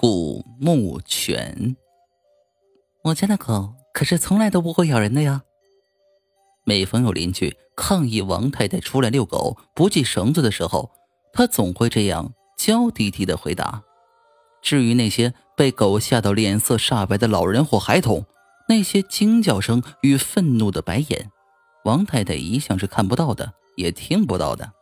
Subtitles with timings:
[0.00, 1.74] 古牧犬。
[3.02, 5.42] 我家的狗可是从来都不会咬人的呀。
[6.62, 10.92] 每逢有邻居抗议王太太出来遛狗不系绳子的时候，
[11.32, 13.82] 她总会这样娇滴滴的回答。
[14.62, 18.24] 至于那些被狗吓到脸色煞白的老人或孩童，
[18.68, 21.28] 那些惊叫声与愤怒的白眼，
[21.84, 24.74] 王太太一向是看不到的，也听不到的。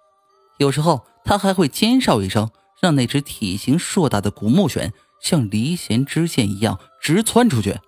[0.58, 2.50] 有时候，她还会尖哨一声，
[2.82, 4.92] 让那只体型硕大的古牧犬
[5.26, 7.80] 像离弦之箭一样直窜出去。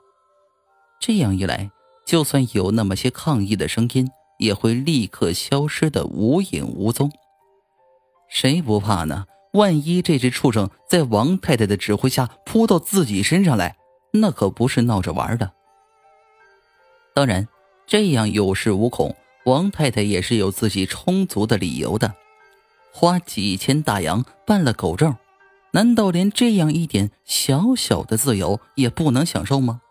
[0.99, 1.71] 这样一来，
[2.05, 4.09] 就算有那么些抗议的声音，
[4.41, 7.13] 也会立刻消失的无影无踪。
[8.29, 9.25] 谁不怕呢？
[9.53, 13.77] 万一这只畜生在王太太的指挥下扑到自己身上来，
[14.15, 15.53] 那可不是闹着玩的。
[17.15, 17.47] 当然，
[17.87, 22.13] 这样有恃无恐，王太太也是有自己充足的理由的。
[22.93, 25.15] 花几千大洋办了狗证，
[25.73, 29.83] 难道连这样一点小小的自由也不能享受吗？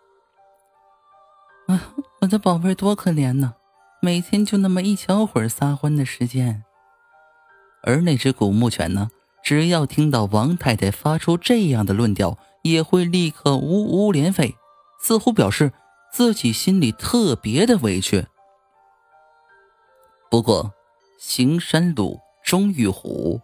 [1.68, 3.56] 啊，我的宝贝多可怜呢，
[4.02, 6.64] 每天就那么一小会儿撒欢的时间。
[7.84, 9.10] 而那只古牧犬呢？
[9.44, 14.56] 只要听到王太太发出这样的论调，也会立刻呜呜连吠，
[15.02, 15.72] 似乎表示
[16.12, 18.26] 自己心里特别的委屈。
[20.30, 20.74] 不过，
[21.18, 23.40] 行山路终遇虎。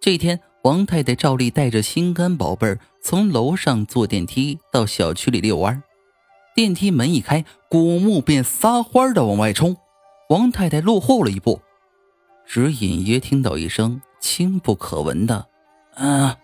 [0.00, 5.82] 这天，王太太照例带着心肝宝贝儿从楼上坐电梯到小区里遛弯。
[6.54, 9.78] 电梯门一开，古木便撒欢的往外冲。
[10.28, 11.62] 王太太落后了一步，
[12.44, 14.02] 只隐约听到一声。
[14.20, 15.46] 轻不可闻的，
[15.94, 16.36] 啊！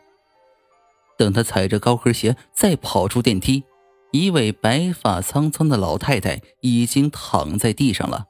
[1.19, 3.65] 等他踩着高跟鞋再跑出电梯，
[4.11, 8.25] 一位白发苍苍的老太太已经躺在地上了。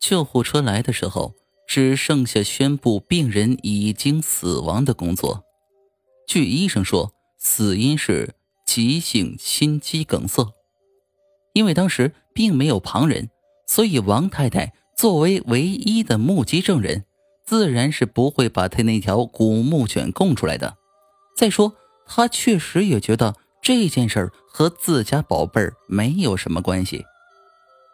[0.00, 1.34] 救护车来的时候，
[1.66, 5.44] 只剩下宣布病人已经死亡的工作。
[6.26, 8.34] 据医生说，死因是
[8.66, 10.52] 急性心肌梗塞。
[11.52, 13.30] 因为当时并没有旁人，
[13.66, 17.04] 所以王太太作为唯一的目击证人。
[17.44, 20.76] 自然是不会把他那条古牧犬供出来的。
[21.36, 21.72] 再说，
[22.04, 27.04] 他确实也觉得这件事儿和自家宝贝儿没有什么关系。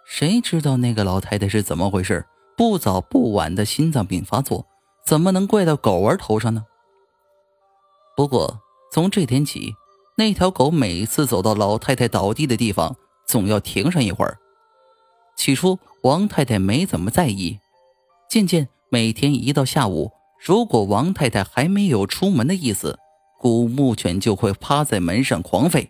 [0.07, 2.25] 谁知道那个老太太是怎么回事？
[2.57, 4.67] 不早不晚的心脏病发作，
[5.05, 6.65] 怎么能怪到狗儿头上呢？
[8.17, 8.61] 不过
[8.93, 9.75] 从这天起，
[10.17, 12.97] 那条狗每次走到老太太倒地的地方，
[13.27, 14.39] 总要停上一会儿。
[15.37, 17.59] 起初，王太太没怎么在意，
[18.29, 18.69] 渐渐。
[18.91, 22.99] 每天一到下午，如果王太太还没有出门的意思，
[23.39, 25.89] 古牧犬就会趴在门上狂吠，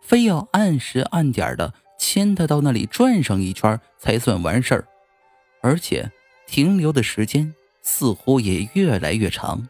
[0.00, 4.86] 非要按时按点的牵她到那里转上一圈才算完事儿，
[5.64, 6.12] 而且
[6.46, 9.66] 停留的时间似乎也越来越长。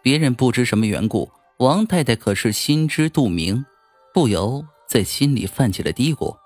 [0.00, 3.66] 别人不知什么缘故，王太太可是心知肚明，
[4.14, 6.36] 不由在心里泛起了嘀咕：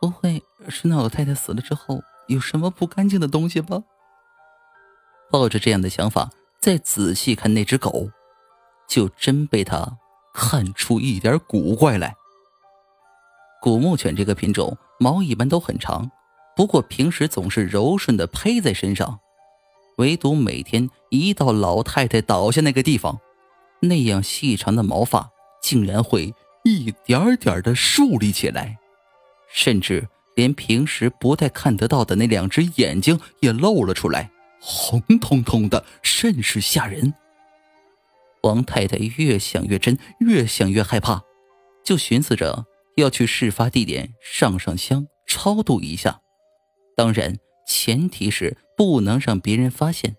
[0.00, 2.02] 不会是那老太太死了之后？
[2.26, 3.80] 有什么不干净的东西吧？
[5.30, 8.10] 抱着这样的想法，再仔细看那只狗，
[8.88, 9.96] 就真被他
[10.34, 12.16] 看出一点古怪来。
[13.60, 16.10] 古牧犬这个品种毛一般都很长，
[16.54, 19.20] 不过平时总是柔顺的披在身上，
[19.98, 23.20] 唯独每天一到老太太倒下那个地方，
[23.80, 25.30] 那样细长的毛发
[25.62, 28.78] 竟然会一点点的竖立起来，
[29.52, 30.08] 甚至。
[30.34, 34.30] 连平时不太看得到的那两只眼睛也露了出来，
[34.62, 37.12] 红彤彤的，甚是吓人。
[38.42, 41.20] 王太太越想越真，越想越害怕，
[41.84, 42.64] 就寻思着
[42.96, 46.22] 要去事发地点上上香，超度一下。
[46.96, 50.16] 当然，前提是不能让别人发现。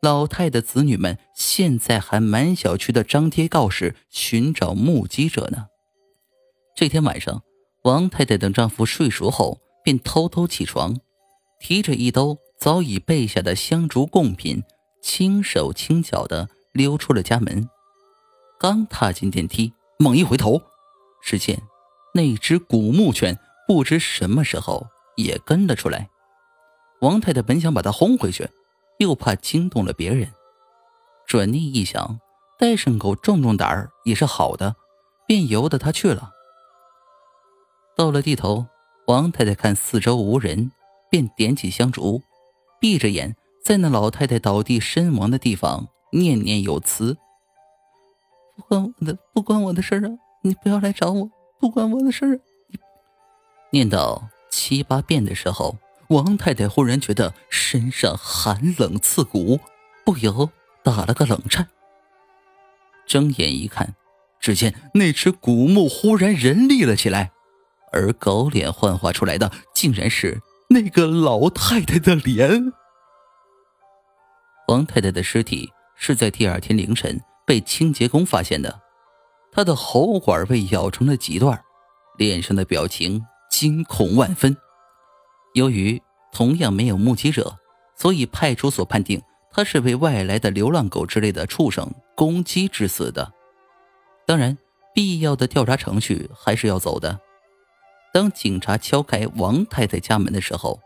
[0.00, 5.66] 老太的子女们现在还满小区的张贴告示，寻找目击者呢。
[6.76, 7.42] 这天晚上。
[7.84, 10.98] 王太太等丈夫睡熟后，便偷偷起床，
[11.60, 14.62] 提着一兜早已备下的香烛贡品，
[15.00, 17.68] 轻手轻脚的溜出了家门。
[18.58, 20.60] 刚踏进电梯，猛一回头，
[21.22, 21.62] 只见
[22.14, 24.88] 那只古牧犬不知什么时候
[25.18, 26.08] 也跟了出来。
[27.00, 28.48] 王太太本想把它轰回去，
[28.98, 30.32] 又怕惊动了别人，
[31.26, 32.18] 转念一想，
[32.58, 34.74] 带上狗壮壮胆儿也是好的，
[35.26, 36.30] 便由得它去了。
[37.96, 38.66] 到了地头，
[39.06, 40.70] 王太太看四周无人，
[41.10, 42.22] 便点起香烛，
[42.80, 47.16] 闭着眼，在那老太太倒地身亡的地方念念有词
[48.56, 50.08] ：“不关我的，不关我的事啊！
[50.42, 51.30] 你不要来找我，
[51.60, 52.40] 不关我的事儿。”
[53.70, 55.78] 念叨七八遍的时候，
[56.08, 59.60] 王太太忽然觉得身上寒冷刺骨，
[60.04, 60.50] 不由
[60.82, 61.68] 打了个冷颤。
[63.06, 63.94] 睁眼一看，
[64.40, 67.32] 只见那只古墓忽然人立了起来，
[67.92, 70.40] 而狗脸幻化出来的，竟然是
[70.70, 72.72] 那个老太太的脸。
[74.68, 78.82] 王太太的尸体是在第二天凌晨被清洁工发现的，
[79.50, 81.58] 她的喉管被咬成了几段，
[82.18, 84.56] 脸上的表情惊恐万分。
[85.54, 86.00] 由于
[86.32, 87.56] 同样没有目击者，
[87.96, 93.32] 所以派出所判定他是被外来的流浪狗之类的畜生攻击致死的。
[94.26, 94.56] 当然，
[94.94, 97.18] 必要的调查程序还是要走的。
[98.12, 100.80] 当警察敲开王太太家门的时候，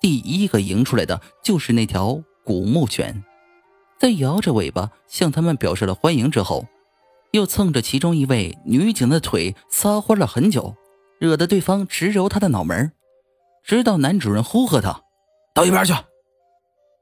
[0.00, 3.24] 第一个迎出来的就是那条古牧犬。
[3.98, 6.66] 在摇着尾巴向他们表示了欢迎之后，
[7.32, 10.76] 又蹭着其中一位女警的腿撒欢了很久，
[11.18, 12.92] 惹得对方直揉他的脑门，
[13.62, 15.02] 直到男主人呼喝他
[15.54, 15.92] 到一边去，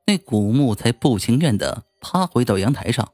[0.06, 3.06] 那古木才不情愿的趴回到阳台上。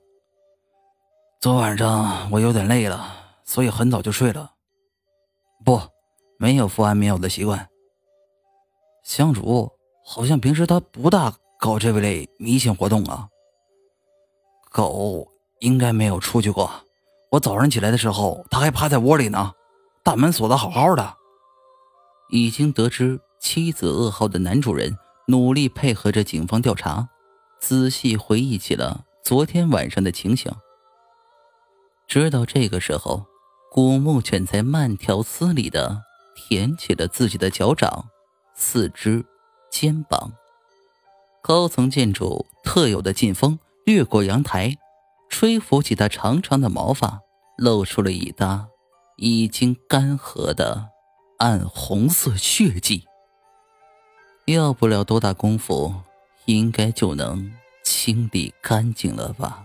[1.40, 4.52] 昨晚上我有点累了，所以很早就睡了。
[5.64, 5.80] 不，
[6.38, 7.68] 没有服安眠药的习惯。
[9.02, 9.72] 香主
[10.04, 13.28] 好像平时他不大搞这类迷信活动啊。
[14.70, 15.26] 狗
[15.58, 16.70] 应该没有出去过。
[17.32, 19.52] 我早上起来的时候，它还趴在窝里呢，
[20.04, 21.16] 大门锁得好好的。
[22.30, 24.96] 已经得知妻子噩耗的男主人，
[25.26, 27.08] 努力配合着警方调查，
[27.60, 30.52] 仔细回忆起了昨天晚上的情形。
[32.06, 33.26] 直到这个时候，
[33.70, 36.02] 古牧犬才慢条斯理的
[36.34, 38.06] 舔起了自己的脚掌、
[38.54, 39.24] 四肢、
[39.70, 40.32] 肩膀。
[41.42, 43.58] 高层建筑特有的劲风。
[43.84, 44.76] 掠过阳台，
[45.28, 47.18] 吹拂起他长长的毛发，
[47.58, 48.68] 露出了一搭
[49.24, 50.88] 已经干涸的
[51.38, 53.04] 暗红色血迹。
[54.46, 55.94] 要不了多大功夫，
[56.46, 57.52] 应该就能
[57.84, 59.64] 清理干净了吧。